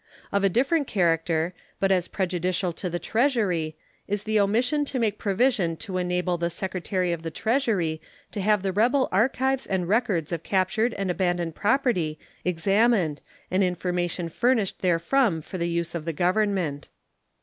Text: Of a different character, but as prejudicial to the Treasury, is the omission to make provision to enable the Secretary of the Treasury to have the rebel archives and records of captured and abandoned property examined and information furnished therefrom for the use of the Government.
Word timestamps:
Of 0.31 0.43
a 0.43 0.49
different 0.49 0.87
character, 0.87 1.53
but 1.79 1.91
as 1.91 2.07
prejudicial 2.07 2.73
to 2.73 2.89
the 2.89 2.97
Treasury, 2.97 3.77
is 4.07 4.23
the 4.23 4.39
omission 4.39 4.83
to 4.85 4.97
make 4.97 5.19
provision 5.19 5.77
to 5.77 5.99
enable 5.99 6.39
the 6.39 6.49
Secretary 6.49 7.11
of 7.13 7.21
the 7.21 7.29
Treasury 7.29 8.01
to 8.31 8.41
have 8.41 8.63
the 8.63 8.71
rebel 8.71 9.09
archives 9.11 9.67
and 9.67 9.87
records 9.87 10.31
of 10.31 10.41
captured 10.41 10.95
and 10.95 11.11
abandoned 11.11 11.53
property 11.53 12.17
examined 12.43 13.21
and 13.51 13.63
information 13.63 14.27
furnished 14.27 14.79
therefrom 14.79 15.39
for 15.39 15.59
the 15.59 15.69
use 15.69 15.93
of 15.93 16.05
the 16.05 16.13
Government. 16.13 16.89